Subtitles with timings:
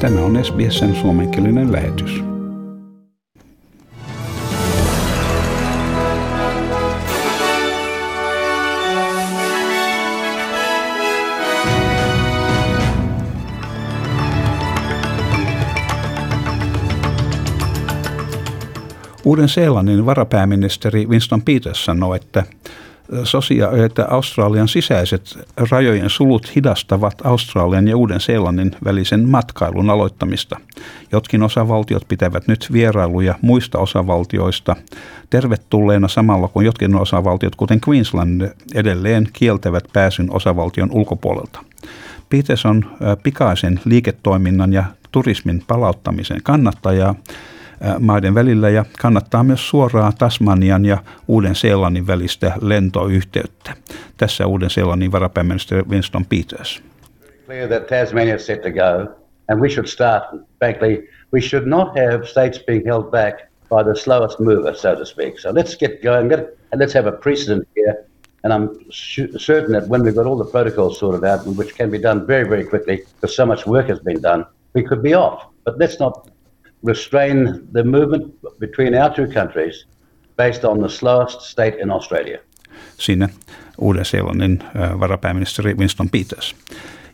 [0.00, 2.24] Tämä on SBSn suomenkielinen lähetys.
[19.24, 22.44] Uuden-Seelannin varapääministeri Winston Peters sanoi, että
[23.24, 25.38] sosia- että Australian sisäiset
[25.70, 30.60] rajojen sulut hidastavat Australian ja Uuden-Seelannin välisen matkailun aloittamista.
[31.12, 34.76] Jotkin osavaltiot pitävät nyt vierailuja muista osavaltioista
[35.30, 41.60] tervetulleena samalla kuin jotkin osavaltiot, kuten Queensland, edelleen kieltävät pääsyn osavaltion ulkopuolelta.
[42.28, 42.84] Peters on
[43.22, 47.14] pikaisen liiketoiminnan ja turismin palauttamisen kannattaja
[47.98, 50.98] maiden välillä ja kannattaa myös suoraa Tasmanian ja
[51.28, 53.72] Uuden-Seelannin välistä lentoyhteyttä.
[54.16, 56.82] Tässä Uuden-Seelannin varapääministeri Winston Peters.
[57.46, 59.14] Clear that Tasmania set to go
[59.48, 60.22] and we should start,
[60.58, 65.04] frankly, we should not have states being held back by the slowest mover, so to
[65.04, 65.38] speak.
[65.38, 67.94] So let's get going and let's have a precedent here.
[68.44, 68.68] And I'm
[69.38, 72.48] certain that when we've got all the protocols sorted out, which can be done very,
[72.48, 75.46] very quickly, because so much work has been done, we could be off.
[75.64, 76.28] But let's not
[76.86, 79.86] restrain the movement between our two countries
[80.36, 82.38] based on the slowest state in Australia.
[82.98, 83.28] Siinä
[83.78, 84.64] Uuden-Seelannin
[85.00, 86.56] varapääministeri Winston Peters.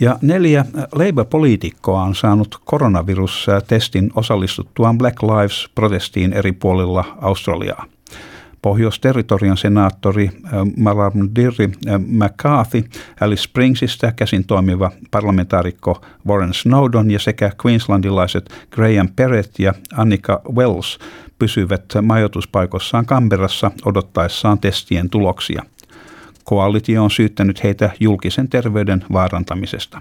[0.00, 7.84] Ja neljä Labour-poliitikkoa on saanut koronavirustestin osallistuttuaan Black Lives-protestiin eri puolilla Australiaa.
[8.62, 10.30] Pohjois-territorian senaattori
[10.76, 12.84] Malamdirri McCarthy,
[13.20, 20.98] Alice Springsista käsin toimiva parlamentaarikko Warren Snowdon ja sekä Queenslandilaiset Graham Perret ja Annika Wells
[21.38, 25.62] pysyvät majoituspaikossaan Canberrassa odottaessaan testien tuloksia.
[26.44, 30.00] Koalitio on syyttänyt heitä julkisen terveyden vaarantamisesta.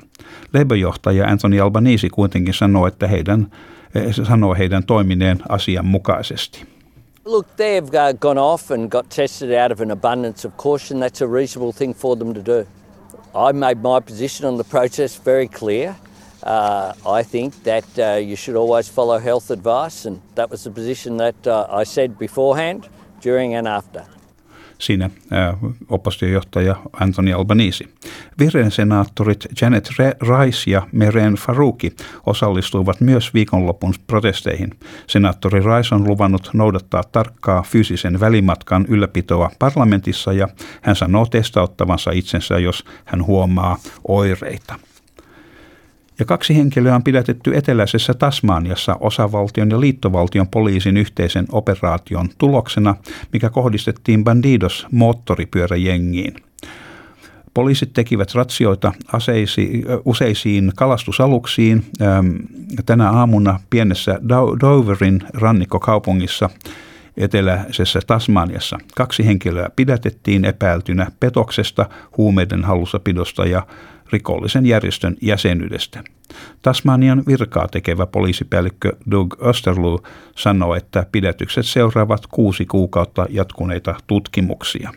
[0.54, 3.48] Labour-johtaja Anthony Albanese kuitenkin sanoo, että heidän,
[4.24, 6.71] sanoo heidän toimineen asianmukaisesti.
[7.24, 11.00] Look, they've gone off and got tested out of an abundance of caution.
[11.00, 12.66] That's a reasonable thing for them to do.
[13.36, 15.96] I made my position on the protest very clear.
[16.42, 20.72] Uh, I think that uh, you should always follow health advice, and that was the
[20.72, 22.90] position that uh, I said beforehand,
[23.20, 24.04] during, and after.
[24.82, 25.10] Siinä
[25.90, 27.86] oppositiojohtaja Anthony Albanese.
[28.40, 34.70] Vihreän senaattorit Janet Rice ja Meren Faruki osallistuivat myös viikonlopun protesteihin.
[35.08, 40.48] Senaattori Rice on luvannut noudattaa tarkkaa fyysisen välimatkan ylläpitoa parlamentissa ja
[40.82, 43.78] hän sanoo testauttavansa itsensä, jos hän huomaa
[44.08, 44.76] oireita
[46.22, 52.96] ja kaksi henkilöä on pidätetty eteläisessä Tasmaniassa osavaltion ja liittovaltion poliisin yhteisen operaation tuloksena,
[53.34, 56.36] mikä kohdistettiin Bandidos moottoripyöräjengiin.
[57.54, 61.86] Poliisit tekivät ratsioita aseisi, useisiin kalastusaluksiin
[62.86, 64.20] tänä aamuna pienessä
[64.62, 66.50] Doverin rannikkokaupungissa
[67.18, 68.78] eteläisessä Tasmaniassa.
[68.96, 73.68] Kaksi henkilöä pidätettiin epäiltynä petoksesta, huumeiden hallussapidosta ja
[74.12, 76.04] rikollisen järjestön jäsenyydestä.
[76.62, 80.00] Tasmanian virkaa tekevä poliisipäällikkö Doug Osterloo
[80.36, 84.92] sanoi, että pidätykset seuraavat kuusi kuukautta jatkuneita tutkimuksia.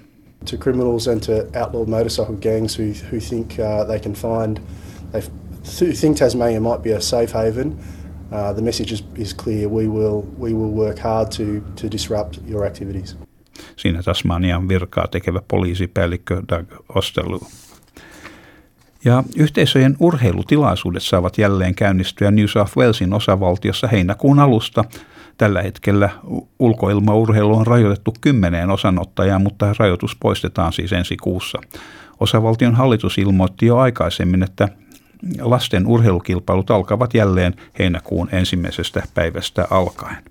[0.51, 4.57] To criminals and to outlaw motorcycle gangs who, who think uh, they can find,
[5.13, 7.77] they think Tasmania might be a safe haven,
[8.33, 9.69] uh, the message is, is clear.
[9.69, 11.45] We will, we will work hard to,
[11.83, 13.17] to disrupt your activities.
[13.77, 17.47] Siinä Tasmanian virkaa tekevä poliisipäällikkö Doug Osterloo.
[19.05, 24.85] Ja yhteisöjen urheilutilaisuudet saavat jälleen käynnistyä New South Walesin osavaltiossa heinäkuun alusta.
[25.37, 26.11] Tällä hetkellä
[26.59, 31.59] ulkoilmaurheilu on rajoitettu kymmeneen osanottajaan, mutta rajoitus poistetaan siis ensi kuussa.
[32.21, 34.69] Osavaltion hallitus ilmoitti jo aikaisemmin, että
[35.41, 40.25] lasten urheilukilpailut alkavat jälleen heinäkuun ensimmäisestä päivästä alkaen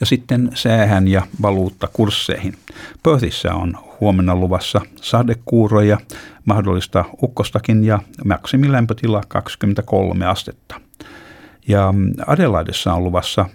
[0.00, 2.54] ja sitten säähän ja valuuttakursseihin.
[3.02, 5.98] Perthissä on huomenna luvassa sadekuuroja,
[6.44, 10.80] mahdollista ukkostakin ja maksimilämpötila 23 astetta.
[11.68, 11.94] Ja
[12.26, 13.46] Adelaidessa on luvassa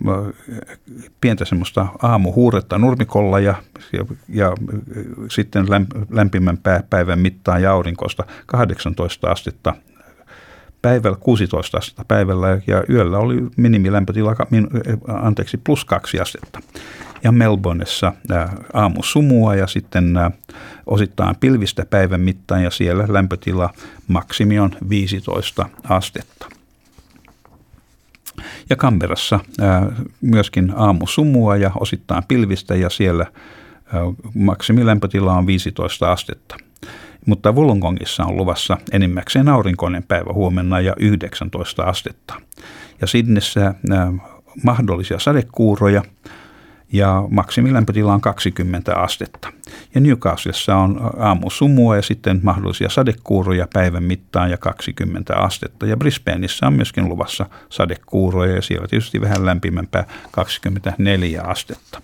[1.22, 3.56] pientä semmoista aamuhuuretta nurmikolla ja,
[3.94, 4.54] ja, ja
[5.30, 5.66] sitten
[6.10, 6.58] lämpimän
[6.90, 9.74] päivän mittaan ja aurinkoista 18 astetta
[10.82, 14.36] päivällä 16 astetta päivällä ja yöllä oli minimilämpötila
[15.08, 16.60] anteeksi, plus kaksi astetta.
[17.24, 18.14] Ja Melbourneessa
[18.74, 20.16] aamu sumua ja sitten
[20.86, 23.70] osittain pilvistä päivän mittaan ja siellä lämpötila
[24.08, 26.61] maksimi on 15 astetta.
[28.72, 29.40] Ja Kamperassa
[30.22, 33.26] myöskin aamu sumua ja osittain pilvistä ja siellä
[34.34, 36.56] maksimilämpötila on 15 astetta.
[37.26, 42.34] Mutta Wollongongissa on luvassa enimmäkseen aurinkoinen päivä huomenna ja 19 astetta.
[43.02, 43.74] Ja Sidnessä
[44.64, 46.04] mahdollisia sadekuuroja
[46.92, 49.52] ja maksimilämpötila on 20 astetta.
[49.96, 55.86] Ja Newcastlessa on aamu sumua ja sitten mahdollisia sadekuuroja päivän mittaan ja 20 astetta.
[55.86, 62.02] Ja Brisbaneissa on myöskin luvassa sadekuuroja ja siellä tietysti vähän lämpimämpää 24 astetta.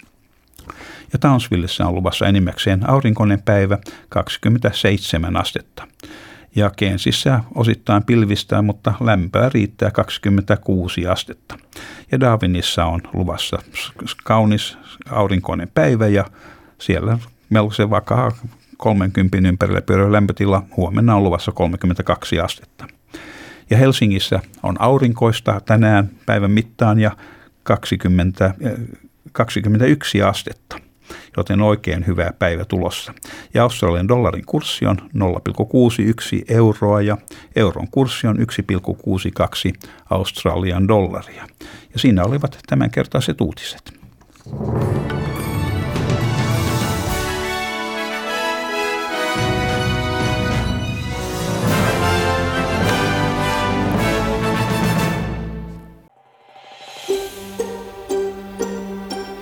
[1.14, 3.78] Ja Townsvillessä on luvassa enimmäkseen aurinkoinen päivä
[4.10, 5.88] 27 astetta
[6.58, 11.58] ja Kensissä osittain pilvistää, mutta lämpöä riittää 26 astetta.
[12.12, 13.58] Ja Darwinissa on luvassa
[14.24, 14.78] kaunis
[15.10, 16.26] aurinkoinen päivä ja
[16.78, 17.18] siellä
[17.50, 18.32] melkoisen vakaa
[18.78, 20.64] 30 ympärillä pyörä lämpötila.
[20.78, 22.88] Huomenna on luvassa 32 astetta.
[23.70, 27.12] Ja Helsingissä on aurinkoista tänään päivän mittaan ja
[27.64, 28.54] 20,
[29.32, 30.87] 21 astetta
[31.38, 33.14] joten oikein hyvä päivä tulossa.
[33.54, 37.18] Ja Australian dollarin kurssi on 0,61 euroa ja
[37.56, 38.44] euron kurssi on 1,62
[40.10, 41.48] Australian dollaria.
[41.94, 43.94] Ja siinä olivat tämänkertaiset uutiset.